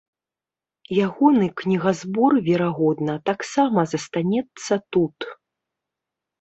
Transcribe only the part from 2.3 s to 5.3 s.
верагодна, таксама застанецца тут.